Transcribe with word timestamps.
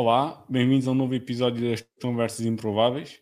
Olá, 0.00 0.44
bem-vindos 0.48 0.86
a 0.86 0.92
um 0.92 0.94
novo 0.94 1.12
episódio 1.12 1.72
das 1.72 1.84
Conversas 2.00 2.46
Improváveis. 2.46 3.20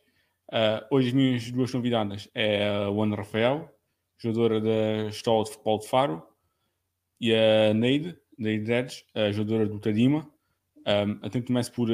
Uh, 0.52 0.84
hoje 0.90 1.08
as 1.08 1.14
minhas 1.14 1.50
duas 1.50 1.72
convidadas 1.72 2.28
é 2.34 2.68
a 2.68 2.88
Ana 2.88 3.16
Rafael, 3.16 3.74
jogadora 4.18 4.60
da 4.60 5.08
Escola 5.08 5.42
de 5.44 5.52
Futebol 5.52 5.78
de 5.78 5.88
Faro, 5.88 6.22
e 7.18 7.34
a 7.34 7.72
Neide, 7.72 8.18
Neide 8.36 8.66
Dedes, 8.66 9.06
a 9.14 9.32
jogadora 9.32 9.66
do 9.66 9.80
Tadima. 9.80 10.30
Um, 10.86 11.18
até 11.26 11.40
começo 11.40 11.72
por 11.72 11.88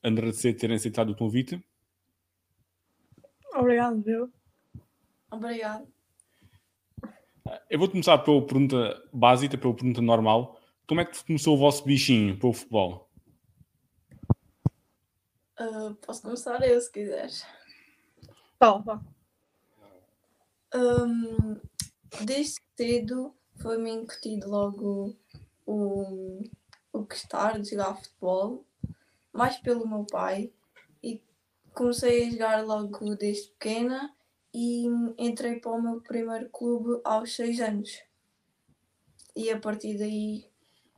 agradecer 0.00 0.54
terem 0.54 0.76
aceitado 0.76 1.10
o 1.10 1.16
convite. 1.16 1.60
Obrigado, 3.52 4.00
viu? 4.00 4.32
Obrigado. 5.28 5.88
Eu 7.68 7.80
vou 7.80 7.90
começar 7.90 8.16
pela 8.18 8.46
pergunta 8.46 9.02
básica, 9.12 9.58
pela 9.58 9.74
pergunta 9.74 10.00
normal. 10.00 10.56
Como 10.86 11.00
é 11.00 11.04
que 11.04 11.24
começou 11.24 11.56
o 11.56 11.58
vosso 11.58 11.84
bichinho 11.84 12.38
para 12.38 12.48
o 12.48 12.52
futebol? 12.52 13.09
Uh, 15.60 15.94
posso 15.96 16.22
começar 16.22 16.66
eu, 16.66 16.80
se 16.80 16.90
quiseres. 16.90 17.44
Fala, 18.58 19.04
Um, 20.74 21.60
desde 22.24 22.62
cedo 22.74 23.34
foi-me 23.60 23.90
incutido 23.90 24.48
logo 24.48 25.14
o, 25.66 26.40
o 26.92 27.00
gostar 27.00 27.60
de 27.60 27.70
jogar 27.70 27.96
futebol, 27.96 28.64
mais 29.34 29.58
pelo 29.58 29.86
meu 29.86 30.06
pai. 30.06 30.50
E 31.02 31.22
comecei 31.74 32.28
a 32.28 32.30
jogar 32.30 32.64
logo 32.64 33.14
desde 33.16 33.50
pequena 33.50 34.16
e 34.54 34.86
entrei 35.18 35.60
para 35.60 35.72
o 35.72 35.82
meu 35.82 36.00
primeiro 36.00 36.48
clube 36.48 37.02
aos 37.04 37.36
6 37.36 37.60
anos. 37.60 38.02
E 39.36 39.50
a 39.50 39.60
partir 39.60 39.98
daí 39.98 40.46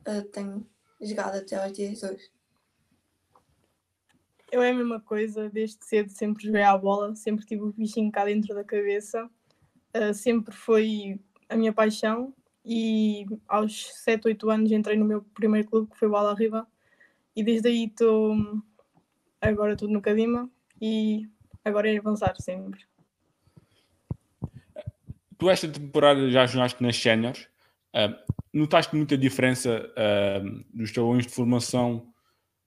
uh, 0.07 0.23
tenho 0.29 0.65
jogado 1.01 1.35
até 1.35 1.61
aos 1.61 1.73
dias 1.73 1.99
de 1.99 2.05
hoje. 2.05 2.32
Eu 4.53 4.61
é 4.61 4.69
a 4.69 4.73
mesma 4.73 4.99
coisa, 4.99 5.49
desde 5.49 5.83
cedo 5.83 6.11
sempre 6.11 6.45
joguei 6.45 6.61
à 6.61 6.77
bola, 6.77 7.15
sempre 7.15 7.43
tive 7.43 7.63
o 7.63 7.73
bichinho 7.73 8.11
cá 8.11 8.23
dentro 8.23 8.53
da 8.53 8.63
cabeça, 8.63 9.27
uh, 9.97 10.13
sempre 10.13 10.53
foi 10.53 11.19
a 11.49 11.55
minha 11.55 11.73
paixão 11.73 12.31
e 12.63 13.25
aos 13.47 13.91
7, 14.03 14.27
8 14.27 14.49
anos 14.51 14.71
entrei 14.71 14.95
no 14.95 15.05
meu 15.05 15.23
primeiro 15.33 15.67
clube, 15.67 15.89
que 15.89 15.97
foi 15.97 16.07
o 16.07 16.15
Ala 16.15 16.35
Riva, 16.35 16.67
e 17.35 17.43
desde 17.43 17.67
aí 17.67 17.85
estou 17.85 18.35
agora 19.41 19.75
tudo 19.75 19.91
no 19.91 20.03
Cadima 20.03 20.47
e 20.79 21.27
agora 21.65 21.91
é 21.91 21.97
avançar 21.97 22.35
sempre. 22.39 22.85
Tu 25.35 25.49
esta 25.49 25.67
temporada 25.67 26.29
já 26.29 26.45
jogaste 26.45 26.83
nas 26.83 26.95
séniores, 26.95 27.47
uh, 27.95 28.33
notaste 28.53 28.95
muita 28.95 29.17
diferença 29.17 29.83
uh, 29.97 30.63
dos 30.71 30.91
talões 30.91 31.25
de 31.25 31.33
formação 31.33 32.12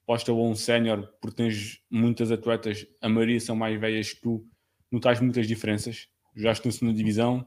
posta 0.06 0.32
um 0.32 0.54
sénior, 0.54 1.12
porque 1.20 1.36
tens 1.36 1.82
muitas 1.90 2.30
atletas, 2.30 2.86
a 3.02 3.08
maioria 3.08 3.40
são 3.40 3.56
mais 3.56 3.78
velhas 3.78 4.12
que 4.12 4.22
tu, 4.22 4.46
notas 4.90 5.20
muitas 5.20 5.46
diferenças? 5.48 6.08
Jogaste 6.34 6.66
na 6.66 6.72
segunda 6.72 6.96
divisão? 6.96 7.46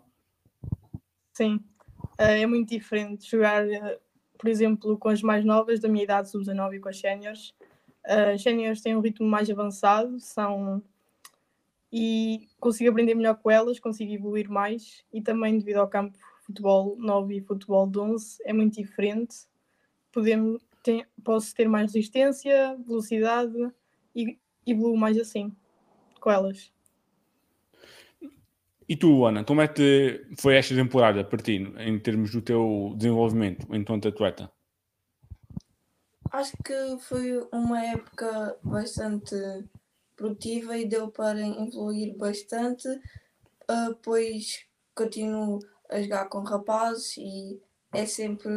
Sim, 1.34 1.60
eh, 2.18 2.42
é 2.42 2.46
muito 2.46 2.70
diferente 2.70 3.32
jogar, 3.32 3.66
eh, 3.68 3.98
por 4.38 4.50
exemplo, 4.50 4.98
com 4.98 5.10
as 5.10 5.22
mais 5.22 5.46
novas 5.46 5.80
da 5.80 5.88
minha 5.88 6.04
idade, 6.04 6.30
sub-19 6.30 6.76
e 6.76 6.80
com 6.80 6.90
as 6.90 7.00
séniores. 7.00 7.54
Eh, 8.06 8.34
as 8.34 8.42
séniores 8.42 8.82
têm 8.82 8.96
um 8.96 9.02
ritmo 9.02 9.28
mais 9.28 9.50
avançado, 9.50 10.20
são 10.20 10.84
e 11.92 12.48
consigo 12.60 12.90
aprender 12.92 13.16
melhor 13.16 13.36
com 13.36 13.50
elas, 13.50 13.80
consigo 13.80 14.12
evoluir 14.12 14.50
mais 14.50 15.04
e 15.12 15.22
também 15.22 15.58
devido 15.58 15.78
ao 15.78 15.88
campo 15.88 16.18
futebol 16.46 16.96
9 16.98 17.38
e 17.38 17.42
futebol 17.42 17.88
de 17.88 18.00
11 18.00 18.38
é 18.44 18.54
muito 18.54 18.76
diferente. 18.76 19.48
Podemos, 20.12 20.62
tem, 20.84 21.06
posso 21.24 21.54
ter 21.54 21.68
mais 21.68 21.94
resistência, 21.94 22.78
velocidade 22.86 23.72
e 24.16 24.38
evoluo 24.66 24.98
mais 24.98 25.18
assim 25.18 25.56
com 26.20 26.32
elas. 26.32 26.72
E 28.88 28.96
tu, 28.96 29.26
Ana, 29.26 29.44
como 29.44 29.62
é 29.62 29.68
que 29.68 30.26
foi 30.40 30.56
esta 30.56 30.74
temporada 30.74 31.24
para 31.24 31.42
ti, 31.42 31.58
em 31.78 32.00
termos 32.00 32.32
do 32.32 32.42
teu 32.42 32.94
desenvolvimento 32.98 33.68
enquanto 33.76 34.08
atleta? 34.08 34.52
Acho 36.32 36.58
que 36.64 36.98
foi 37.00 37.48
uma 37.52 37.84
época 37.86 38.58
bastante 38.64 39.36
produtiva 40.16 40.78
e 40.78 40.88
deu 40.88 41.10
para 41.10 41.40
evoluir 41.40 42.18
bastante, 42.18 42.88
uh, 42.88 43.96
pois 44.04 44.66
continuo 44.96 45.60
a 45.90 46.02
jogar 46.02 46.26
com 46.26 46.42
rapazes 46.42 47.16
e 47.18 47.62
é 47.94 48.06
sempre 48.06 48.52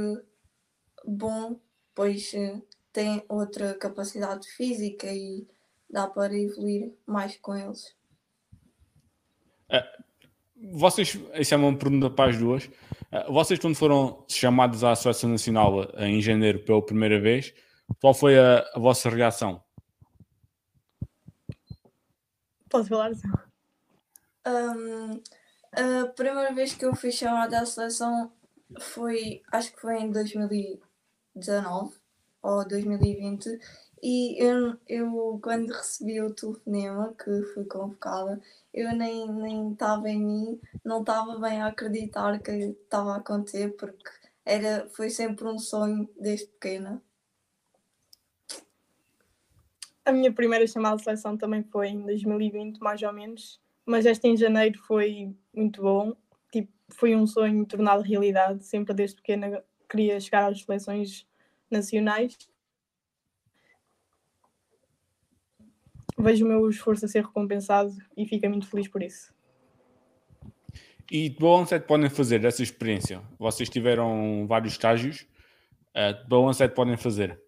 bom 1.05 1.61
pois 1.95 2.33
eh, 2.35 2.61
tem 2.93 3.25
outra 3.29 3.75
capacidade 3.75 4.49
física 4.49 5.07
e 5.07 5.47
dá 5.89 6.07
para 6.07 6.37
evoluir 6.37 6.93
mais 7.07 7.37
com 7.39 7.55
eles. 7.55 7.95
É, 9.69 9.83
vocês, 10.73 11.19
isso 11.35 11.55
é 11.55 11.57
uma 11.57 11.77
pergunta 11.77 12.11
para 12.11 12.31
as 12.31 12.39
duas. 12.39 12.71
É, 13.11 13.31
vocês, 13.31 13.59
quando 13.59 13.75
foram 13.75 14.25
chamados 14.29 14.85
à 14.85 14.95
Seleção 14.95 15.31
Nacional 15.31 15.83
eh, 15.95 16.09
em 16.09 16.21
janeiro 16.21 16.65
pela 16.65 16.85
primeira 16.85 17.21
vez, 17.21 17.55
qual 18.01 18.15
foi 18.15 18.39
a, 18.39 18.61
a 18.75 18.79
vossa 18.79 19.11
reação? 19.11 19.63
Posso 22.69 22.89
falar? 22.89 23.11
Um, 24.47 25.23
a 25.73 26.07
primeira 26.09 26.55
vez 26.55 26.75
que 26.75 26.85
eu 26.85 26.95
fui 26.95 27.13
chamada 27.13 27.61
à 27.61 27.67
seleção 27.67 28.33
foi, 28.81 29.43
acho 29.53 29.73
que 29.73 29.81
foi 29.81 30.01
em 30.01 30.11
2000 30.11 30.81
2019 31.35 31.97
ou 32.43 32.67
2020 32.67 33.59
e 34.03 34.37
eu, 34.43 34.77
eu 34.89 35.39
quando 35.41 35.71
recebi 35.71 36.21
o 36.21 36.35
telefonema 36.35 37.15
que 37.15 37.31
fui 37.55 37.65
convocada, 37.65 38.41
eu 38.75 38.93
nem 38.97 39.73
estava 39.73 40.09
em 40.09 40.21
mim, 40.21 40.61
não 40.85 41.01
estava 41.01 41.39
bem 41.39 41.63
a 41.63 41.69
acreditar 41.69 42.41
que 42.41 42.51
estava 42.51 43.13
a 43.13 43.17
acontecer 43.19 43.69
porque 43.77 44.11
era, 44.45 44.89
foi 44.89 45.09
sempre 45.09 45.47
um 45.47 45.57
sonho 45.57 46.09
desde 46.19 46.47
pequena. 46.47 47.01
A 50.05 50.11
minha 50.11 50.33
primeira 50.33 50.67
chamada 50.67 50.97
de 50.97 51.05
seleção 51.05 51.37
também 51.37 51.63
foi 51.63 51.91
em 51.91 52.03
2020, 52.03 52.81
mais 52.81 53.01
ou 53.03 53.13
menos, 53.13 53.61
mas 53.87 54.05
esta 54.05 54.27
em 54.27 54.37
janeiro 54.37 54.81
foi 54.81 55.33
muito 55.55 55.81
bom. 55.81 56.17
Tipo, 56.51 56.73
foi 56.89 57.15
um 57.15 57.25
sonho 57.25 57.65
tornado 57.65 58.03
realidade. 58.03 58.65
Sempre 58.67 58.95
desde 58.95 59.17
pequena 59.17 59.63
queria 59.93 60.19
chegar 60.19 60.51
às 60.51 60.63
seleções 60.63 61.27
nacionais. 61.71 62.37
Vejo 66.19 66.45
o 66.45 66.49
meu 66.49 66.69
esforço 66.69 67.05
a 67.05 67.09
ser 67.09 67.25
recompensado 67.25 67.95
e 68.17 68.27
fico 68.27 68.49
muito 68.49 68.67
feliz 68.67 68.89
por 68.89 69.03
isso. 69.03 69.33
E 71.11 71.29
de 71.29 71.39
balanço 71.39 71.75
é 71.75 71.81
que 71.81 71.87
podem 71.87 72.09
fazer 72.09 72.43
essa 72.45 72.63
experiência? 72.63 73.23
Vocês 73.39 73.69
tiveram 73.69 74.47
vários 74.47 74.73
estágios, 74.73 75.27
uh, 75.91 76.55
de 76.55 76.63
é 76.63 76.69
que 76.69 76.75
podem 76.75 76.97
fazer? 76.97 77.39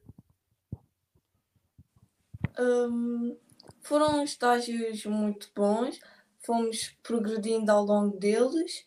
Um, 2.58 3.36
foram 3.80 4.22
estágios 4.22 5.06
muito 5.06 5.50
bons, 5.54 5.98
fomos 6.40 6.94
progredindo 7.02 7.70
ao 7.70 7.84
longo 7.84 8.18
deles 8.18 8.84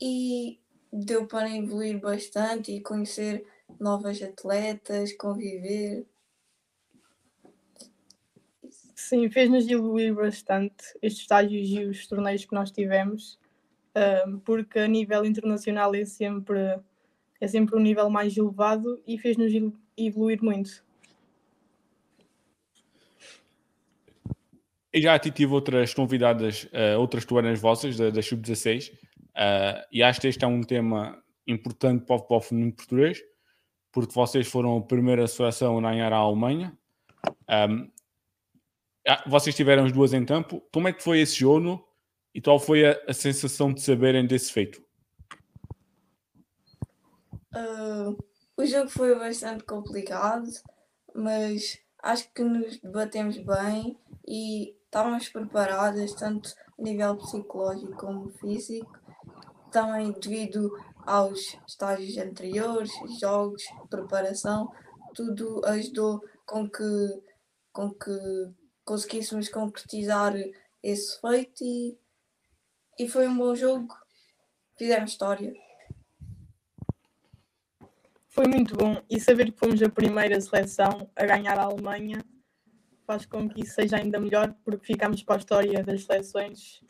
e 0.00 0.60
deu 0.94 1.26
para 1.26 1.50
evoluir 1.50 1.98
bastante 1.98 2.70
e 2.70 2.80
conhecer 2.80 3.44
novas 3.80 4.22
atletas, 4.22 5.12
conviver. 5.12 6.06
Sim, 8.94 9.28
fez-nos 9.28 9.68
evoluir 9.68 10.14
bastante 10.14 10.84
estes 11.02 11.22
estágios 11.22 11.68
e 11.68 11.84
os 11.84 12.06
torneios 12.06 12.44
que 12.44 12.54
nós 12.54 12.70
tivemos, 12.70 13.38
porque 14.44 14.78
a 14.78 14.86
nível 14.86 15.24
internacional 15.24 15.94
é 15.94 16.04
sempre, 16.04 16.78
é 17.40 17.48
sempre 17.48 17.76
um 17.76 17.80
nível 17.80 18.08
mais 18.08 18.36
elevado 18.36 19.02
e 19.04 19.18
fez-nos 19.18 19.52
evoluir 19.96 20.42
muito. 20.42 20.84
Eu 24.92 25.02
já 25.02 25.18
tive 25.18 25.52
outras 25.52 25.92
convidadas, 25.92 26.64
uh, 26.64 27.00
outras 27.00 27.24
tuanas 27.24 27.60
vossas 27.60 27.96
da, 27.96 28.10
da 28.10 28.22
Sub-16, 28.22 28.92
uh, 29.36 29.84
e 29.90 30.02
acho 30.02 30.20
que 30.20 30.28
este 30.28 30.44
é 30.44 30.48
um 30.48 30.62
tema 30.62 31.22
importante 31.46 32.04
para 32.04 32.16
o, 32.16 32.22
para 32.22 32.40
feminino 32.40 32.72
português, 32.72 33.20
porque 33.92 34.14
vocês 34.14 34.46
foram 34.46 34.76
a 34.76 34.82
primeira 34.82 35.26
seleção 35.26 35.78
a 35.78 35.80
ganhar 35.80 36.12
a 36.12 36.16
Alemanha. 36.16 36.76
Um, 37.48 37.90
ah, 39.06 39.22
vocês 39.28 39.54
tiveram 39.54 39.84
as 39.84 39.92
duas 39.92 40.12
em 40.12 40.24
campo. 40.24 40.62
Como 40.72 40.88
é 40.88 40.92
que 40.92 41.02
foi 41.02 41.20
esse 41.20 41.36
jogo 41.36 41.86
e 42.34 42.40
qual 42.40 42.58
foi 42.58 42.86
a, 42.86 42.98
a 43.06 43.12
sensação 43.12 43.72
de 43.72 43.82
saberem 43.82 44.26
desse 44.26 44.52
feito? 44.52 44.82
Uh, 47.54 48.16
o 48.56 48.66
jogo 48.66 48.88
foi 48.88 49.14
bastante 49.14 49.62
complicado, 49.64 50.48
mas 51.14 51.78
acho 52.02 52.32
que 52.32 52.42
nos 52.42 52.80
debatemos 52.80 53.36
bem 53.38 53.96
e 54.26 54.74
estávamos 54.84 55.28
preparadas, 55.28 56.12
tanto 56.14 56.52
a 56.78 56.82
nível 56.82 57.16
psicológico 57.16 57.96
como 57.96 58.30
físico, 58.30 58.98
também 59.74 60.12
devido 60.12 60.70
aos 61.04 61.58
estágios 61.66 62.16
anteriores, 62.16 62.92
jogos, 63.20 63.64
preparação, 63.90 64.72
tudo 65.16 65.60
ajudou 65.66 66.22
com 66.46 66.70
que 66.70 67.22
com 67.72 67.92
que 67.92 68.10
conseguíssemos 68.84 69.48
concretizar 69.48 70.32
esse 70.80 71.20
feito 71.20 71.64
e, 71.64 71.98
e 73.00 73.08
foi 73.08 73.26
um 73.26 73.36
bom 73.36 73.52
jogo. 73.56 73.92
Fizemos 74.78 75.10
história. 75.10 75.52
Foi 78.28 78.46
muito 78.46 78.76
bom 78.76 79.02
e 79.10 79.18
saber 79.18 79.50
que 79.50 79.58
fomos 79.58 79.82
a 79.82 79.88
primeira 79.88 80.40
seleção 80.40 81.10
a 81.16 81.26
ganhar 81.26 81.58
a 81.58 81.64
Alemanha 81.64 82.24
faz 83.04 83.26
com 83.26 83.48
que 83.48 83.62
isso 83.62 83.74
seja 83.74 83.96
ainda 83.96 84.20
melhor 84.20 84.54
porque 84.64 84.86
ficamos 84.86 85.20
para 85.24 85.34
a 85.34 85.38
história 85.38 85.82
das 85.82 86.04
seleções 86.04 86.80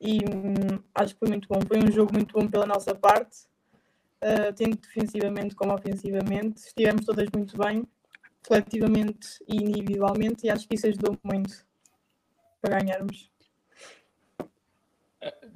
e 0.00 0.18
hum, 0.18 0.78
acho 0.94 1.14
que 1.14 1.20
foi 1.20 1.28
muito 1.28 1.48
bom. 1.48 1.60
Foi 1.66 1.78
um 1.78 1.90
jogo 1.90 2.12
muito 2.12 2.32
bom 2.32 2.46
pela 2.46 2.66
nossa 2.66 2.94
parte, 2.94 3.46
uh, 4.22 4.52
tanto 4.54 4.78
defensivamente 4.88 5.54
como 5.54 5.74
ofensivamente. 5.74 6.60
Estivemos 6.60 7.04
todas 7.04 7.28
muito 7.34 7.56
bem, 7.56 7.86
coletivamente 8.46 9.42
e 9.48 9.56
individualmente, 9.56 10.46
e 10.46 10.50
acho 10.50 10.68
que 10.68 10.74
isso 10.74 10.86
ajudou 10.86 11.18
muito 11.24 11.66
para 12.60 12.80
ganharmos. 12.80 13.30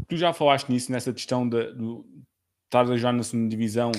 Tu 0.08 0.16
já 0.16 0.32
falaste 0.32 0.68
nisso, 0.68 0.90
nessa 0.90 1.12
questão 1.12 1.48
de, 1.48 1.72
de 1.72 2.04
estar 2.64 2.82
a 2.82 2.96
jogar 2.96 3.12
na 3.12 3.22
segunda 3.22 3.48
divisão 3.48 3.92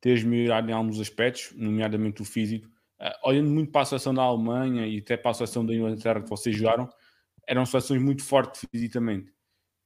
teres 0.00 0.22
melhorado 0.22 0.70
em 0.70 0.74
alguns 0.74 1.00
aspectos, 1.00 1.52
nomeadamente 1.56 2.20
o 2.20 2.26
físico. 2.26 2.68
Uh, 3.00 3.28
olhando 3.28 3.50
muito 3.50 3.72
para 3.72 3.80
a 3.80 3.84
seleção 3.86 4.12
da 4.12 4.22
Alemanha 4.22 4.86
e 4.86 4.98
até 4.98 5.16
para 5.16 5.30
a 5.30 5.34
seleção 5.34 5.64
da 5.64 5.74
Inglaterra 5.74 6.20
que 6.20 6.28
vocês 6.28 6.54
jogaram, 6.54 6.90
eram 7.46 7.64
seleções 7.64 8.02
muito 8.02 8.22
fortes 8.22 8.66
fisicamente. 8.70 9.33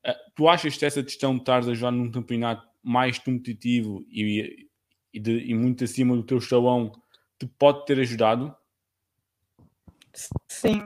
Uh, 0.08 0.14
tu 0.34 0.48
achas 0.48 0.76
que 0.76 0.86
essa 0.86 1.02
questão 1.02 1.34
de 1.34 1.40
estares 1.40 1.68
a 1.68 1.74
jogar 1.74 1.90
num 1.90 2.10
campeonato 2.10 2.66
mais 2.82 3.18
competitivo 3.18 4.06
e, 4.08 4.68
e, 5.12 5.20
de, 5.20 5.50
e 5.50 5.54
muito 5.54 5.84
acima 5.84 6.16
do 6.16 6.22
teu 6.22 6.38
estalão 6.38 6.92
te 7.38 7.46
pode 7.46 7.84
ter 7.84 8.00
ajudado? 8.00 8.54
Sim, 10.48 10.84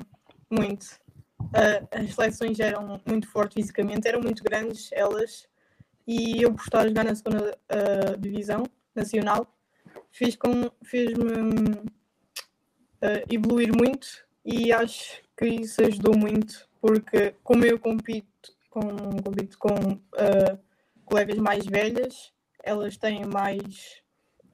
muito. 0.51 1.01
Uh, 1.41 1.89
as 1.91 2.15
seleções 2.15 2.61
eram 2.61 3.01
muito 3.07 3.29
fortes 3.29 3.55
fisicamente, 3.55 4.09
eram 4.09 4.21
muito 4.21 4.43
grandes 4.43 4.91
elas, 4.93 5.49
e 6.07 6.43
eu 6.43 6.53
por 6.53 6.63
estar 6.63 6.81
a 6.81 6.89
jogar 6.89 7.05
na 7.05 7.15
segunda 7.15 7.59
uh, 7.71 8.19
divisão 8.19 8.65
nacional, 8.95 9.47
fez 10.11 10.37
com, 10.37 10.71
fez-me 10.85 11.25
uh, 13.03 13.25
evoluir 13.31 13.75
muito 13.75 14.25
e 14.45 14.73
acho 14.73 15.23
que 15.37 15.47
isso 15.47 15.83
ajudou 15.83 16.17
muito, 16.17 16.69
porque 16.81 17.35
como 17.43 17.65
eu 17.65 17.79
compito 17.79 18.55
com, 18.73 18.89
com 19.59 19.93
uh, 19.93 20.59
colegas 21.05 21.37
mais 21.37 21.67
velhas, 21.67 22.33
elas 22.63 22.97
têm 22.97 23.27
mais, 23.27 24.03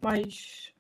mais 0.03 0.75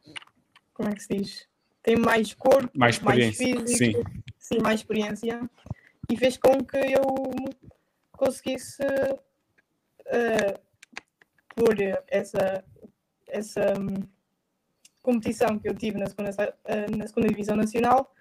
como 0.74 0.88
é 0.88 0.94
que 0.94 1.02
se 1.02 1.16
diz? 1.16 1.48
Têm 1.82 1.96
mais 1.96 2.34
corpo, 2.34 2.70
mais, 2.76 2.98
mais 2.98 3.36
físico, 3.36 3.68
sim. 3.68 3.92
sim, 4.38 4.58
mais 4.58 4.80
experiência 4.80 5.48
e 6.10 6.16
fez 6.16 6.36
com 6.36 6.64
que 6.64 6.76
eu 6.76 7.32
conseguisse 8.12 8.82
uh, 8.82 10.60
pôr 11.54 11.76
essa 12.08 12.64
essa 13.28 13.78
um, 13.78 13.94
competição 15.02 15.58
que 15.58 15.68
eu 15.68 15.74
tive 15.74 15.98
na 15.98 16.06
segunda, 16.06 16.30
uh, 16.30 16.96
na 16.96 17.06
segunda 17.06 17.28
Divisão 17.28 17.54
Nacional 17.56 18.12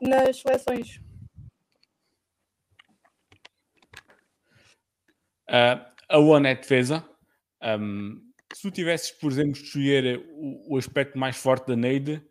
nas 0.00 0.40
seleções. 0.40 1.00
Uh, 5.48 5.84
a 6.08 6.18
ONE 6.18 6.48
é 6.48 6.54
defesa. 6.54 7.08
Um, 7.62 8.22
se 8.52 8.62
tu 8.62 8.70
tivesses, 8.70 9.10
por 9.10 9.30
exemplo, 9.30 9.52
de 9.52 9.62
escolher 9.62 10.24
o, 10.30 10.74
o, 10.74 10.78
aspecto 10.78 11.18
mais 11.18 11.36
forte 11.36 11.66
da 11.66 11.76
Neide, 11.76 12.24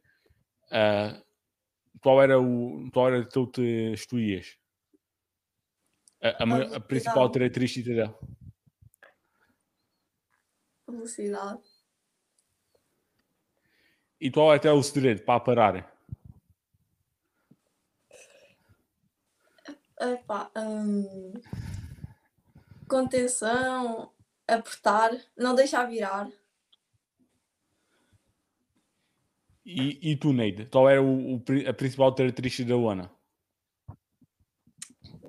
uh, 0.68 1.24
qual 2.02 2.22
era 2.22 2.40
o 2.40 2.90
qual 2.92 3.08
era 3.08 3.26
que 3.26 3.48
te 3.48 3.94
escolhias? 3.94 4.58
A, 6.22 6.44
a, 6.44 6.78
a 6.78 6.80
principal 6.80 7.32
característica 7.32 7.94
dela? 7.94 8.20
Velocidade. 10.88 11.62
E 14.20 14.32
qual 14.32 14.54
é 14.54 14.58
até 14.58 14.72
o 14.72 14.82
segredo 14.82 15.24
para 15.24 15.40
parar? 15.40 15.96
Epá, 20.00 20.52
hum, 20.58 21.34
contenção, 22.88 24.12
apertar, 24.48 25.12
não 25.38 25.56
deixar 25.56 25.86
virar. 25.86 26.30
E, 29.66 30.12
e 30.12 30.16
tu, 30.16 30.32
Neide, 30.32 30.66
qual 30.68 30.88
era 30.88 31.02
o, 31.02 31.36
o, 31.36 31.44
a 31.68 31.74
principal 31.74 32.14
característica 32.14 32.70
da 32.70 32.76
Luana? 32.76 33.12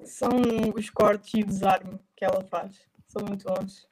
São 0.05 0.31
os 0.76 0.91
cortes 0.91 1.32
e 1.35 1.43
o 1.43 1.47
desarme 1.47 1.99
que 2.14 2.25
ela 2.25 2.44
faz. 2.44 2.87
São 3.08 3.25
muito 3.26 3.44
bons. 3.44 3.88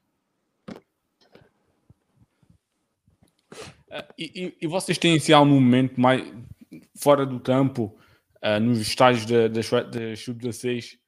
Uh, 3.89 4.13
e, 4.19 4.57
e, 4.61 4.67
vocês 4.67 4.99
têm 4.99 5.17
assim 5.17 5.33
algum 5.33 5.61
momento 5.61 6.01
mais 6.01 6.23
fora 6.97 7.25
do 7.25 7.41
campo, 7.41 7.97
uh, 8.45 8.61
nos 8.61 8.81
estágios 8.81 9.25
da, 9.25 9.49
da, 9.49 9.61
da 9.83 10.17
Sub-16, 10.17 10.99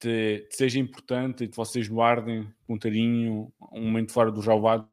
que 0.00 0.46
seja 0.50 0.78
importante 0.78 1.44
e 1.44 1.48
que 1.48 1.56
vocês 1.56 1.88
guardem 1.88 2.52
com 2.66 2.78
carinho 2.78 3.52
um 3.72 3.84
momento 3.84 4.12
fora 4.12 4.30
dos 4.30 4.46
ralvados, 4.46 4.88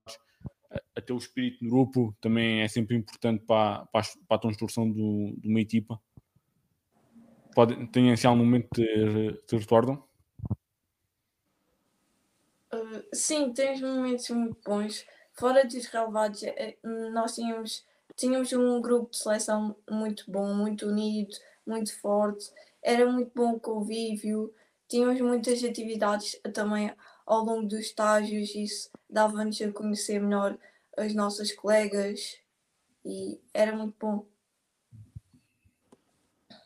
uh, 0.72 0.80
até 0.96 1.14
o 1.14 1.18
espírito 1.18 1.64
no 1.64 1.70
grupo 1.70 2.16
também 2.22 2.62
é 2.62 2.68
sempre 2.68 2.96
importante 2.96 3.44
para, 3.46 3.86
para, 3.88 4.06
a, 4.30 4.40
construção 4.40 4.90
do, 4.90 5.34
de 5.38 5.48
uma 5.48 5.60
equipa. 5.60 6.00
Pode, 7.54 7.88
têm 7.88 8.12
assim 8.12 8.28
algum 8.28 8.46
momento 8.46 8.70
que 8.74 9.40
te 9.48 9.58
recordam? 9.58 10.04
Uh, 12.74 13.04
sim, 13.14 13.52
tens 13.52 13.82
momentos 13.82 14.30
muito 14.30 14.58
bons 14.66 15.06
fora 15.34 15.66
dos 15.66 15.86
relevados, 15.86 16.44
é, 16.44 16.78
nós 17.12 17.36
tínhamos, 17.36 17.86
tínhamos 18.16 18.54
um 18.54 18.82
grupo 18.82 19.12
de 19.12 19.18
seleção 19.18 19.76
muito 19.90 20.30
bom, 20.30 20.54
muito 20.54 20.88
unido, 20.88 21.36
muito 21.66 22.00
forte, 22.00 22.52
era 22.84 23.10
muito 23.12 23.32
bom 23.34 23.54
o 23.54 23.60
convívio, 23.60 24.54
tínhamos 24.92 25.20
muitas 25.22 25.64
atividades 25.64 26.40
também 26.54 26.94
ao 27.26 27.44
longo 27.44 27.68
dos 27.68 27.80
estágios, 27.80 28.54
isso 28.54 28.90
dava-nos 29.10 29.62
a 29.62 29.72
conhecer 29.72 30.20
melhor 30.20 30.58
as 30.98 31.16
nossas 31.16 31.52
colegas 31.54 32.38
e 33.06 33.40
era 33.54 33.76
muito 33.76 33.96
bom. 34.00 34.26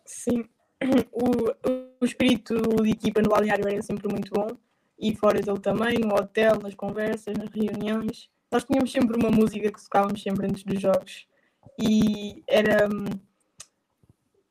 Sim, 0.05 0.49
o, 1.13 2.01
o 2.01 2.05
espírito 2.05 2.55
de 2.83 2.89
equipa 2.89 3.21
no 3.21 3.29
balneário 3.29 3.67
era 3.67 3.81
sempre 3.81 4.07
muito 4.11 4.33
bom 4.33 4.47
e 4.99 5.15
fora 5.15 5.41
dele 5.41 5.59
também, 5.59 5.99
no 5.99 6.15
hotel, 6.15 6.59
nas 6.59 6.73
conversas, 6.73 7.37
nas 7.37 7.49
reuniões 7.49 8.29
nós 8.51 8.63
tínhamos 8.63 8.91
sempre 8.91 9.17
uma 9.17 9.29
música 9.29 9.71
que 9.71 9.83
tocávamos 9.83 10.21
sempre 10.21 10.47
antes 10.47 10.63
dos 10.63 10.79
jogos 10.81 11.27
e 11.79 12.43
era. 12.47 12.87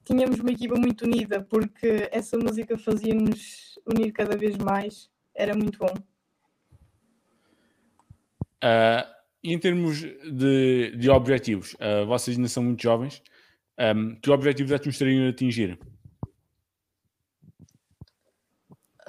Tínhamos 0.05 0.39
uma 0.41 0.51
equipa 0.51 0.75
muito 0.77 1.05
unida 1.05 1.43
porque 1.43 2.09
essa 2.13 2.37
música 2.37 2.77
fazia-nos 2.77 3.79
unir 3.87 4.13
cada 4.13 4.37
vez 4.37 4.57
mais, 4.57 5.11
era 5.35 5.55
muito 5.55 5.79
bom. 5.79 5.95
Uh, 8.63 9.15
em 9.43 9.59
termos 9.59 10.01
de, 10.01 10.97
de 10.97 11.11
objetivos, 11.11 11.75
uh, 11.75 12.07
vocês 12.07 12.37
ainda 12.37 12.49
são 12.49 12.63
muito 12.63 12.83
jovens, 12.83 13.23
um, 13.79 14.15
que 14.17 14.31
objetivos 14.31 14.73
é 14.73 14.79
que 14.79 14.87
gostariam 14.87 15.25
de 15.25 15.31
atingir? 15.31 15.79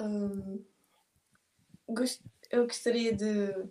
Um, 0.00 0.64
eu 2.50 2.66
gostaria 2.66 3.14
de 3.14 3.66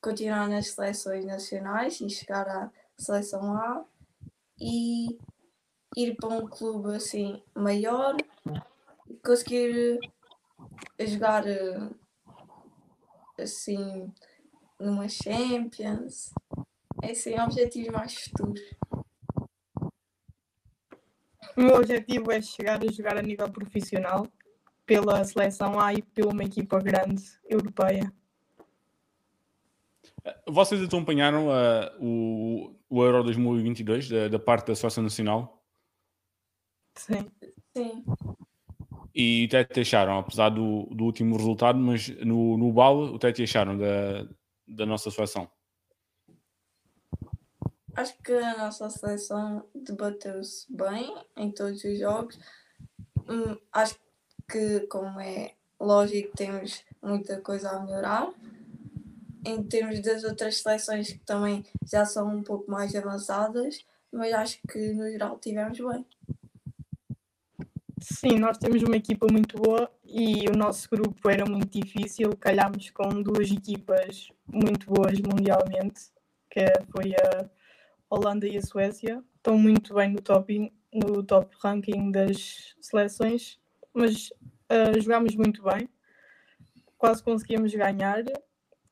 continuar 0.00 0.48
nas 0.48 0.68
seleções 0.68 1.24
nacionais 1.24 2.00
e 2.00 2.10
chegar 2.10 2.46
à 2.46 2.70
seleção 2.98 3.54
A 3.54 3.84
e 4.60 5.18
ir 5.96 6.16
para 6.16 6.28
um 6.28 6.46
clube 6.46 6.94
assim 6.94 7.42
maior 7.54 8.16
e 9.08 9.16
conseguir 9.24 9.98
jogar 11.00 11.44
assim 13.38 14.12
numa 14.78 15.08
Champions. 15.08 16.32
É 17.02 17.10
assim, 17.10 17.38
objetivos 17.38 17.92
mais 17.92 18.14
futuros. 18.14 18.62
O 21.56 21.60
meu 21.60 21.76
objetivo 21.76 22.32
é 22.32 22.40
chegar 22.40 22.82
a 22.82 22.92
jogar 22.92 23.16
a 23.16 23.22
nível 23.22 23.50
profissional 23.50 24.26
pela 24.86 25.24
seleção 25.24 25.78
A 25.78 25.94
e 25.94 26.02
pela 26.02 26.32
uma 26.32 26.44
equipa 26.44 26.78
grande 26.80 27.22
europeia. 27.48 28.12
Vocês 30.48 30.82
acompanharam 30.82 31.48
uh, 31.48 31.90
o, 32.00 32.74
o 32.88 33.04
Euro 33.04 33.22
2022 33.24 34.08
da, 34.08 34.28
da 34.28 34.38
parte 34.38 34.68
da 34.68 34.74
Seleção 34.74 35.04
Nacional? 35.04 35.63
Sim. 36.94 37.30
Sim. 37.76 38.04
E 39.14 39.44
o 39.44 39.48
que 39.48 39.56
é 39.56 39.64
que 39.64 39.80
acharam, 39.80 40.18
apesar 40.18 40.48
do, 40.48 40.86
do 40.86 41.04
último 41.04 41.36
resultado, 41.36 41.78
mas 41.78 42.08
no, 42.24 42.56
no 42.56 42.72
BAL, 42.72 43.14
o 43.14 43.18
que 43.18 43.26
é 43.26 43.32
que 43.32 43.44
acharam 43.44 43.78
da, 43.78 44.28
da 44.66 44.84
nossa 44.84 45.10
seleção? 45.10 45.48
Acho 47.94 48.18
que 48.18 48.32
a 48.32 48.58
nossa 48.58 48.90
seleção 48.90 49.64
debateu-se 49.72 50.66
bem 50.68 51.14
em 51.36 51.50
todos 51.52 51.84
os 51.84 51.96
jogos. 51.96 52.38
hum, 53.28 53.56
acho 53.72 53.96
que, 54.50 54.80
como 54.88 55.20
é 55.20 55.54
lógico, 55.78 56.34
temos 56.34 56.84
muita 57.00 57.40
coisa 57.40 57.70
a 57.70 57.80
melhorar. 57.80 58.32
Em 59.44 59.62
termos 59.62 60.00
das 60.00 60.24
outras 60.24 60.56
seleções 60.56 61.12
que 61.12 61.20
também 61.20 61.64
já 61.86 62.04
são 62.04 62.28
um 62.34 62.42
pouco 62.42 62.68
mais 62.68 62.94
avançadas, 62.96 63.86
mas 64.10 64.32
acho 64.32 64.58
que 64.68 64.92
no 64.92 65.08
geral 65.08 65.38
tivemos 65.38 65.78
bem. 65.78 66.04
Sim, 68.06 68.38
nós 68.38 68.58
temos 68.58 68.82
uma 68.82 68.98
equipa 68.98 69.26
muito 69.32 69.56
boa 69.56 69.90
e 70.04 70.46
o 70.50 70.54
nosso 70.54 70.90
grupo 70.90 71.26
era 71.26 71.46
muito 71.46 71.80
difícil. 71.80 72.36
Calhámos 72.36 72.90
com 72.90 73.22
duas 73.22 73.50
equipas 73.50 74.28
muito 74.46 74.92
boas 74.92 75.18
mundialmente, 75.20 76.12
que 76.50 76.66
foi 76.92 77.14
a 77.14 77.48
Holanda 78.10 78.46
e 78.46 78.58
a 78.58 78.60
Suécia. 78.60 79.24
Estão 79.36 79.56
muito 79.56 79.94
bem 79.94 80.10
no 80.12 80.20
top, 80.20 80.70
no 80.92 81.22
top 81.22 81.56
ranking 81.62 82.10
das 82.10 82.74
seleções, 82.78 83.58
mas 83.94 84.28
uh, 84.70 85.00
jogámos 85.00 85.34
muito 85.34 85.62
bem. 85.62 85.88
Quase 86.98 87.22
conseguíamos 87.22 87.74
ganhar. 87.74 88.22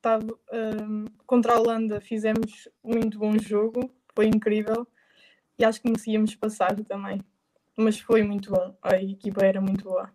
Tava, 0.01 0.25
uh, 0.25 1.11
contra 1.27 1.53
a 1.53 1.59
Holanda 1.59 2.01
fizemos 2.01 2.67
muito 2.83 3.19
bom 3.19 3.37
jogo, 3.37 3.93
foi 4.15 4.25
incrível 4.25 4.87
e 5.59 5.63
acho 5.63 5.79
que 5.79 5.87
merecíamos 5.87 6.33
passar 6.33 6.75
também 6.83 7.21
mas 7.77 7.99
foi 7.99 8.23
muito 8.23 8.51
bom. 8.51 8.75
A 8.81 9.01
equipa 9.01 9.45
era 9.45 9.59
muito 9.59 9.83
boa. 9.83 10.11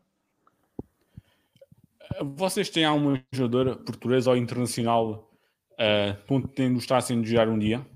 Vocês 2.36 2.68
têm 2.70 2.84
alguma 2.84 3.22
jogadora 3.32 3.76
portuguesa 3.76 4.30
ou 4.30 4.36
internacional 4.36 5.30
uh, 5.74 6.26
ponto 6.26 6.48
de 6.54 6.74
gostar 6.74 7.00
de 7.00 7.24
jogar 7.24 7.48
um 7.48 7.58
dia? 7.58 7.86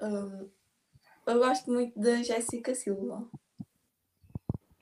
Um, 0.00 0.48
eu 1.26 1.38
gosto 1.38 1.70
muito 1.70 1.98
da 1.98 2.22
Jéssica 2.22 2.74
Silva. 2.74 3.28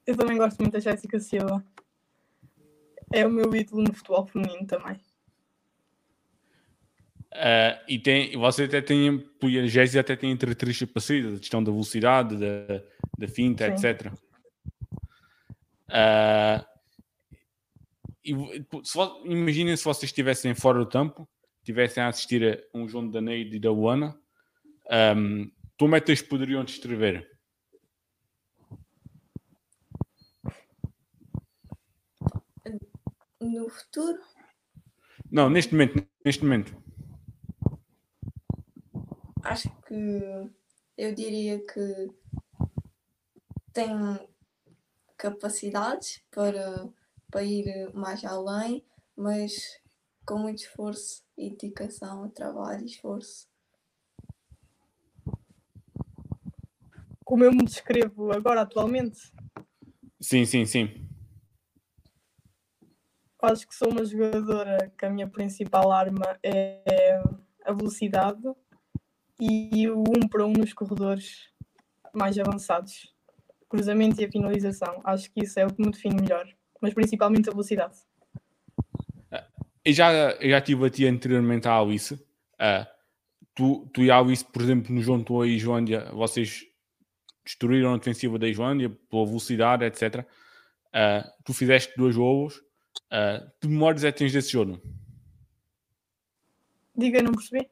Eu 0.07 0.17
também 0.17 0.37
gosto 0.37 0.59
muito 0.59 0.73
da 0.73 0.79
Jéssica 0.79 1.19
Silva. 1.19 1.65
É 3.13 3.27
o 3.27 3.31
meu 3.31 3.55
ídolo 3.55 3.83
no 3.83 3.93
futebol 3.93 4.27
feminino 4.27 4.67
também. 4.67 5.01
Uh, 7.37 7.77
e 7.87 7.99
tem, 7.99 8.35
você 8.35 8.65
até 8.65 8.81
tem, 8.81 9.23
a 9.43 9.67
Jéssica 9.67 10.01
até 10.01 10.17
tem 10.17 10.35
características 10.35 10.91
parecidas, 10.91 11.37
a 11.37 11.39
questão 11.39 11.63
da 11.63 11.71
velocidade, 11.71 12.35
da, 12.35 12.83
da 13.19 13.29
finta, 13.29 13.67
Sim. 13.77 13.87
etc. 13.87 14.13
Uh, 15.91 16.65
e, 18.25 18.33
se, 18.83 18.99
imaginem 19.27 19.77
se 19.77 19.85
vocês 19.85 20.05
estivessem 20.05 20.55
fora 20.55 20.79
do 20.79 20.87
campo, 20.87 21.29
estivessem 21.59 22.03
a 22.03 22.09
assistir 22.09 22.67
a 22.73 22.79
um 22.79 22.89
jogo 22.89 23.13
da 23.13 23.21
Neide 23.21 23.57
e 23.57 23.61
da 23.61 23.71
Uana, 23.71 24.19
um, 25.15 25.51
como 25.79 25.95
é 25.95 26.01
que 26.01 26.11
eles 26.11 26.23
poderiam 26.23 26.65
descrever? 26.65 27.31
No 33.43 33.69
futuro? 33.69 34.19
Não, 35.31 35.51
neste 35.51 35.73
momento, 35.73 36.09
neste 36.25 36.43
momento 36.43 36.87
acho 39.47 39.71
que 39.97 40.51
eu 40.99 41.15
diria 41.15 41.59
que 41.59 42.11
tem 43.73 43.91
capacidades 45.17 46.23
para, 46.31 46.87
para 47.31 47.43
ir 47.43 47.91
mais 47.95 48.23
além, 48.25 48.85
mas 49.17 49.81
com 50.27 50.39
muito 50.39 50.59
esforço 50.59 51.25
e 51.37 51.49
dedicação, 51.51 52.29
trabalho 52.29 52.83
e 52.83 52.87
esforço. 52.87 53.49
Como 57.25 57.43
eu 57.43 57.53
me 57.53 57.65
descrevo 57.65 58.33
agora 58.33 58.63
atualmente? 58.63 59.33
Sim, 60.21 60.45
sim, 60.45 60.67
sim. 60.67 61.09
Acho 63.41 63.67
que 63.67 63.75
sou 63.75 63.91
uma 63.91 64.05
jogadora 64.05 64.93
que 64.99 65.07
a 65.07 65.11
minha 65.11 65.29
principal 65.29 65.93
arma 65.93 66.39
é 66.43 67.23
a 67.65 67.73
velocidade 67.73 68.43
e 69.41 69.89
o 69.89 70.01
um 70.01 70.29
para 70.29 70.47
um 70.47 70.53
nos 70.53 70.73
corredores 70.73 71.49
mais 72.13 72.39
avançados. 72.39 73.15
Cruzamento 73.69 74.21
e 74.21 74.25
a 74.25 74.31
finalização. 74.31 75.01
Acho 75.05 75.31
que 75.33 75.45
isso 75.45 75.59
é 75.59 75.67
o 75.67 75.73
que 75.73 75.83
me 75.83 75.91
define 75.91 76.21
melhor, 76.21 76.47
mas 76.81 76.95
principalmente 76.95 77.49
a 77.49 77.53
velocidade. 77.53 77.97
Eu 79.87 79.93
já, 79.93 80.13
eu 80.13 80.51
já 80.51 80.61
tive 80.61 80.85
a 80.85 80.91
ti 80.91 81.07
anteriormente 81.07 81.69
a 81.69 81.79
Alice. 81.79 82.15
Uh, 82.15 82.85
tu, 83.55 83.89
tu 83.93 84.03
e 84.03 84.11
a 84.11 84.19
Alice, 84.19 84.45
por 84.45 84.61
exemplo, 84.61 84.93
no 84.93 85.01
João 85.01 85.23
Toa 85.23 85.47
e 85.47 85.61
Joândia, 85.61 86.11
vocês 86.13 86.65
destruíram 87.45 87.95
a 87.95 87.97
defensiva 87.97 88.37
da 88.37 88.51
Joândia 88.51 88.91
pela 89.09 89.25
velocidade, 89.25 89.85
etc. 89.85 90.03
Uh, 90.17 90.25
ah, 90.93 91.33
tu 91.45 91.55
fizeste 91.55 91.93
dois 91.97 92.17
golos. 92.17 92.57
Uh, 93.13 93.49
que 93.61 93.69
memórias 93.69 94.03
é 94.03 94.11
que 94.11 94.19
tens 94.19 94.33
desse 94.33 94.51
jogo? 94.51 94.83
Diga, 96.97 97.23
não 97.23 97.31
percebi. 97.31 97.71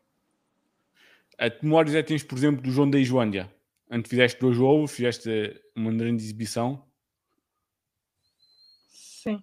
A 1.39 1.51
memórias 1.63 1.95
é 1.95 2.03
que 2.03 2.09
tens, 2.09 2.23
por 2.23 2.39
exemplo, 2.39 2.63
do 2.63 2.71
João 2.71 2.89
da 2.89 2.99
Islândia? 2.99 3.53
Antes 3.91 4.09
fizeste 4.09 4.41
dois 4.41 4.57
jogos, 4.57 4.93
fizeste 4.93 5.61
uma 5.75 5.93
grande 5.93 6.23
exibição. 6.23 6.85
Sim. 8.89 9.43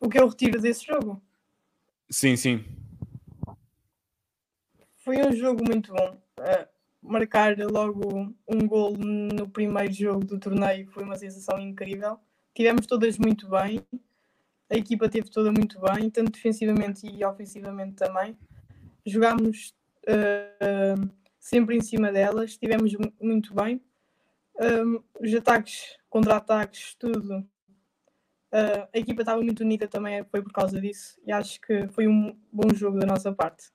O 0.00 0.08
que 0.08 0.18
eu 0.18 0.28
retiro 0.28 0.60
desse 0.60 0.86
jogo? 0.86 1.22
Sim, 2.10 2.36
sim. 2.36 2.64
Foi 4.96 5.16
um 5.18 5.32
jogo 5.32 5.62
muito 5.64 5.92
bom. 5.92 6.22
Uh, 6.38 6.68
marcar 7.02 7.56
logo 7.58 8.34
um 8.48 8.66
gol 8.66 8.96
no 8.96 9.48
primeiro 9.48 9.92
jogo 9.92 10.24
do 10.24 10.38
torneio 10.38 10.90
foi 10.90 11.04
uma 11.04 11.16
sensação 11.16 11.58
incrível. 11.58 12.18
Tivemos 12.54 12.86
todas 12.86 13.18
muito 13.18 13.48
bem. 13.48 13.84
A 14.70 14.76
equipa 14.76 15.08
teve 15.08 15.30
toda 15.30 15.52
muito 15.52 15.80
bem, 15.80 16.08
tanto 16.10 16.32
defensivamente 16.32 17.06
e 17.06 17.24
ofensivamente 17.24 17.96
também. 17.96 18.36
Jogámos 19.06 19.74
uh, 20.08 21.10
sempre 21.38 21.76
em 21.76 21.80
cima 21.80 22.12
delas, 22.12 22.50
estivemos 22.50 22.92
muito 23.20 23.54
bem. 23.54 23.82
Os 25.20 25.34
ataques, 25.34 25.96
contra-ataques, 26.08 26.94
tudo. 26.94 27.44
Uh, 28.54 28.86
a 28.94 28.98
equipa 28.98 29.22
estava 29.22 29.42
muito 29.42 29.64
unida 29.64 29.88
também, 29.88 30.24
foi 30.30 30.40
por 30.40 30.52
causa 30.52 30.80
disso, 30.80 31.20
e 31.26 31.32
acho 31.32 31.60
que 31.60 31.88
foi 31.88 32.06
um 32.06 32.38
bom 32.52 32.72
jogo 32.72 33.00
da 33.00 33.04
nossa 33.04 33.32
parte. 33.32 33.72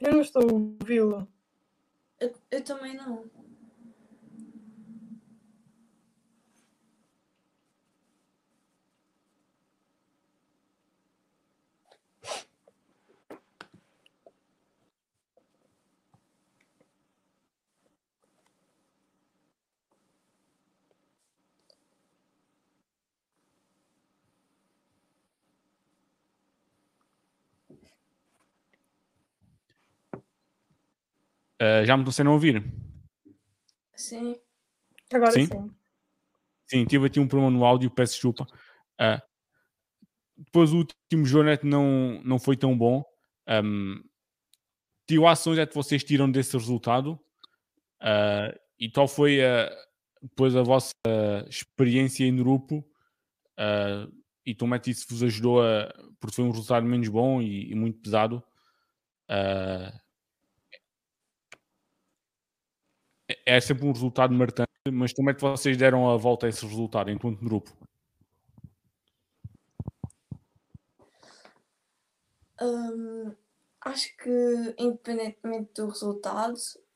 Eu 0.00 0.12
não 0.12 0.20
estou 0.22 0.42
a 0.42 0.52
ouvi-lo. 0.52 1.28
Eu, 2.18 2.34
eu 2.50 2.64
também 2.64 2.94
não. 2.94 3.24
Uh, 31.60 31.84
já 31.84 31.96
me 31.96 32.02
estão 32.02 32.12
sendo 32.12 32.30
a 32.30 32.32
ouvir? 32.32 32.64
Sim. 33.94 34.36
Agora 35.12 35.32
sim. 35.32 35.46
sim. 35.46 35.70
Sim, 36.66 36.84
tive 36.84 37.06
aqui 37.06 37.18
um 37.18 37.26
problema 37.28 37.50
no 37.50 37.64
áudio, 37.64 37.90
peço 37.90 38.14
desculpa. 38.14 38.46
Uh, 39.00 39.20
depois 40.36 40.72
o 40.72 40.78
último 40.78 41.26
jogo 41.26 41.48
não, 41.64 42.22
não 42.24 42.38
foi 42.38 42.56
tão 42.56 42.76
bom. 42.76 43.04
Um, 43.46 44.02
que 45.06 45.22
ações 45.26 45.58
é 45.58 45.66
que 45.66 45.74
vocês 45.74 46.04
tiram 46.04 46.30
desse 46.30 46.56
resultado? 46.56 47.20
Uh, 48.00 48.56
e 48.78 48.88
tal 48.88 49.06
foi 49.06 49.44
a, 49.44 49.70
depois 50.22 50.54
a 50.54 50.62
vossa 50.62 50.92
experiência 51.48 52.24
em 52.24 52.36
grupo 52.36 52.78
uh, 53.58 54.10
e 54.46 54.54
como 54.54 54.74
é 54.74 54.78
que 54.78 54.90
isso 54.90 55.06
vos 55.10 55.22
ajudou 55.22 55.62
a, 55.62 55.92
porque 56.18 56.36
foi 56.36 56.44
um 56.44 56.50
resultado 56.50 56.86
menos 56.86 57.08
bom 57.08 57.42
e, 57.42 57.70
e 57.70 57.74
muito 57.74 57.98
pesado. 57.98 58.42
Uh, 59.28 59.98
é 63.46 63.60
sempre 63.60 63.86
um 63.86 63.92
resultado 63.92 64.34
marcante, 64.34 64.70
mas 64.92 65.12
como 65.12 65.30
é 65.30 65.34
que 65.34 65.40
vocês 65.40 65.76
deram 65.76 66.08
a 66.08 66.16
volta 66.16 66.46
a 66.46 66.48
esse 66.48 66.64
resultado 66.64 67.10
enquanto 67.10 67.44
grupo? 67.44 67.70
Um, 72.60 73.34
acho 73.80 74.14
que, 74.16 74.74
independentemente 74.78 75.70
do 75.74 75.88
resultado, 75.88 76.54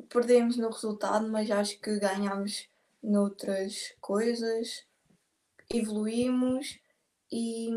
perdemos 0.09 0.57
no 0.57 0.69
resultado, 0.69 1.29
mas 1.29 1.51
acho 1.51 1.81
que 1.81 1.99
ganhamos 1.99 2.69
noutras 3.03 3.95
coisas, 4.01 4.87
evoluímos 5.73 6.79
e, 7.31 7.71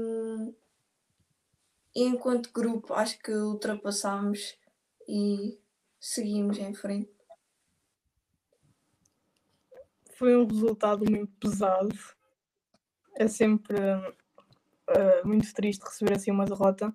e 1.95 2.03
enquanto 2.03 2.51
grupo 2.51 2.93
acho 2.93 3.19
que 3.19 3.31
ultrapassámos 3.31 4.57
e 5.07 5.57
seguimos 5.99 6.57
em 6.57 6.73
frente. 6.73 7.16
Foi 10.17 10.35
um 10.35 10.45
resultado 10.45 11.05
muito 11.09 11.31
pesado. 11.39 11.97
É 13.15 13.27
sempre 13.27 13.77
uh, 13.79 15.27
muito 15.27 15.53
triste 15.53 15.83
receber 15.83 16.15
assim 16.15 16.31
uma 16.31 16.45
derrota 16.45 16.93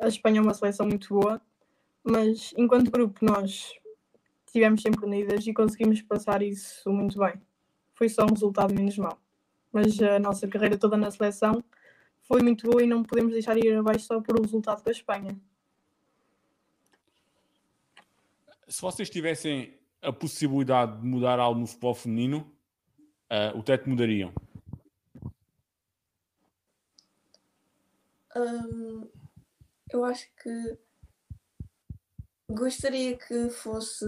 a 0.00 0.08
Espanha 0.08 0.38
é 0.38 0.42
uma 0.42 0.54
seleção 0.54 0.86
muito 0.86 1.08
boa, 1.08 1.40
mas 2.02 2.52
enquanto 2.56 2.90
grupo 2.90 3.24
nós 3.24 3.72
estivemos 4.46 4.82
sempre 4.82 5.04
unidas 5.04 5.46
e 5.46 5.52
conseguimos 5.52 6.02
passar 6.02 6.42
isso 6.42 6.90
muito 6.90 7.18
bem. 7.18 7.34
Foi 7.94 8.08
só 8.08 8.24
um 8.24 8.32
resultado 8.32 8.74
menos 8.74 8.96
mau. 8.98 9.18
Mas 9.72 10.00
a 10.00 10.18
nossa 10.18 10.46
carreira 10.48 10.78
toda 10.78 10.96
na 10.96 11.10
seleção 11.10 11.62
foi 12.22 12.42
muito 12.42 12.68
boa 12.68 12.82
e 12.82 12.86
não 12.86 13.02
podemos 13.02 13.32
deixar 13.32 13.56
ir 13.56 13.74
abaixo 13.74 14.06
só 14.06 14.20
por 14.20 14.38
o 14.38 14.42
resultado 14.42 14.82
da 14.82 14.90
Espanha. 14.90 15.38
Se 18.68 18.80
vocês 18.82 19.08
tivessem 19.08 19.74
a 20.06 20.12
possibilidade 20.12 21.00
de 21.00 21.06
mudar 21.06 21.40
algo 21.40 21.58
no 21.58 21.66
futebol 21.66 21.94
feminino, 21.94 22.50
uh, 23.28 23.58
o 23.58 23.62
que 23.62 23.88
mudariam? 23.88 24.32
Um, 28.36 29.08
eu 29.90 30.04
acho 30.04 30.28
que 30.40 30.78
gostaria 32.48 33.16
que 33.16 33.50
fosse 33.50 34.04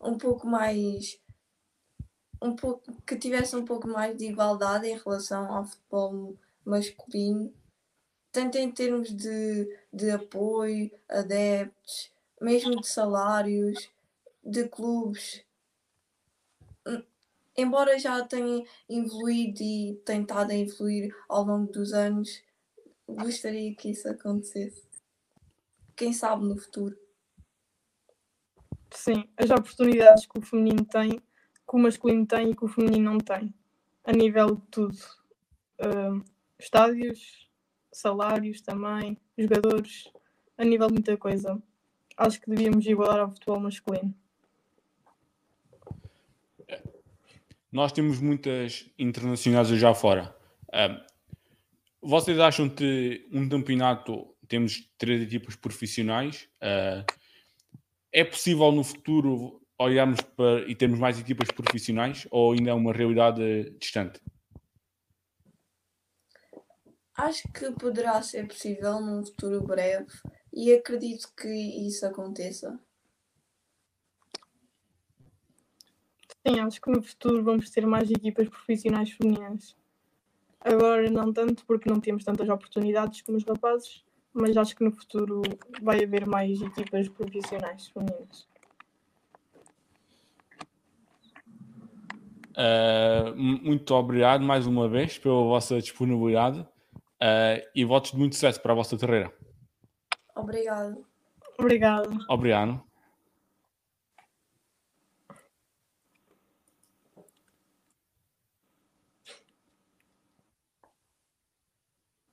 um 0.00 0.16
pouco 0.16 0.46
mais 0.46 1.18
um 2.40 2.54
pouco 2.54 2.92
que 3.02 3.16
tivesse 3.16 3.56
um 3.56 3.64
pouco 3.64 3.88
mais 3.88 4.16
de 4.16 4.26
igualdade 4.26 4.86
em 4.86 4.98
relação 4.98 5.50
ao 5.50 5.64
futebol 5.64 6.36
masculino, 6.64 7.52
tanto 8.30 8.58
em 8.58 8.70
termos 8.70 9.10
de, 9.10 9.66
de 9.90 10.10
apoio, 10.10 10.90
adeptos, 11.08 12.12
mesmo 12.40 12.80
de 12.80 12.86
salários, 12.86 13.90
de 14.44 14.68
clubes. 14.68 15.44
Embora 17.56 17.98
já 17.98 18.24
tenha 18.24 18.64
evoluído 18.88 19.62
e 19.62 20.00
tentado 20.04 20.52
evoluir 20.52 21.14
ao 21.28 21.44
longo 21.44 21.72
dos 21.72 21.92
anos, 21.92 22.42
gostaria 23.08 23.74
que 23.74 23.90
isso 23.90 24.08
acontecesse 24.08 24.84
quem 25.96 26.12
sabe 26.12 26.44
no 26.44 26.56
futuro. 26.56 26.96
Sim, 28.90 29.28
as 29.36 29.50
oportunidades 29.50 30.26
que 30.26 30.38
o 30.38 30.42
feminino 30.42 30.84
tem, 30.84 31.18
que 31.18 31.76
o 31.76 31.78
masculino 31.78 32.26
tem 32.26 32.50
e 32.50 32.56
que 32.56 32.64
o 32.64 32.68
feminino 32.68 33.12
não 33.12 33.18
tem, 33.18 33.52
a 34.04 34.12
nível 34.12 34.56
de 34.56 34.62
tudo. 34.70 34.98
Uh, 35.80 36.24
estádios, 36.58 37.50
salários 37.92 38.60
também, 38.60 39.18
jogadores, 39.36 40.10
a 40.56 40.64
nível 40.64 40.88
de 40.88 40.94
muita 40.94 41.16
coisa. 41.16 41.60
Acho 42.16 42.40
que 42.40 42.50
devíamos 42.50 42.86
igualar 42.86 43.20
ao 43.20 43.30
futebol 43.30 43.60
masculino. 43.60 44.14
Nós 47.74 47.90
temos 47.90 48.20
muitas 48.20 48.88
internacionais 48.96 49.66
já 49.68 49.92
fora. 49.92 50.32
Vocês 52.00 52.38
acham 52.38 52.68
que 52.68 53.28
um 53.32 53.48
campeonato 53.48 54.32
temos 54.46 54.88
três 54.96 55.20
equipas 55.20 55.56
profissionais. 55.56 56.48
Uh, 56.62 57.04
é 58.12 58.22
possível 58.22 58.70
no 58.70 58.84
futuro 58.84 59.60
olharmos 59.76 60.20
para 60.20 60.60
e 60.70 60.76
termos 60.76 61.00
mais 61.00 61.18
equipas 61.18 61.48
profissionais 61.48 62.28
ou 62.30 62.52
ainda 62.52 62.70
é 62.70 62.74
uma 62.74 62.92
realidade 62.92 63.76
distante? 63.80 64.20
Acho 67.16 67.42
que 67.52 67.72
poderá 67.72 68.22
ser 68.22 68.46
possível 68.46 69.00
num 69.00 69.26
futuro 69.26 69.60
breve 69.64 70.06
e 70.52 70.72
acredito 70.72 71.28
que 71.36 71.48
isso 71.88 72.06
aconteça. 72.06 72.78
Sim, 76.46 76.60
acho 76.60 76.80
que 76.80 76.90
no 76.90 77.02
futuro 77.02 77.42
vamos 77.42 77.70
ter 77.70 77.86
mais 77.86 78.10
equipas 78.10 78.48
profissionais 78.48 79.10
femininas. 79.10 79.74
Agora 80.60 81.10
não 81.10 81.32
tanto 81.32 81.64
porque 81.64 81.88
não 81.88 82.00
temos 82.00 82.24
tantas 82.24 82.48
oportunidades 82.48 83.22
como 83.22 83.38
os 83.38 83.44
rapazes, 83.44 84.04
mas 84.32 84.56
acho 84.56 84.76
que 84.76 84.84
no 84.84 84.92
futuro 84.92 85.42
vai 85.80 86.04
haver 86.04 86.26
mais 86.26 86.60
equipas 86.60 87.08
profissionais 87.08 87.88
femininas. 87.88 88.46
Uh, 92.56 93.34
muito 93.36 93.92
obrigado 93.94 94.44
mais 94.44 94.66
uma 94.66 94.88
vez 94.88 95.18
pela 95.18 95.42
vossa 95.42 95.80
disponibilidade 95.80 96.60
uh, 96.60 97.68
e 97.74 97.84
votos 97.84 98.12
de 98.12 98.18
muito 98.18 98.34
sucesso 98.34 98.60
para 98.60 98.72
a 98.72 98.76
vossa 98.76 98.96
carreira. 98.96 99.32
Obrigado. 100.36 101.04
Obrigado. 101.58 102.18
Obrigado. 102.28 102.93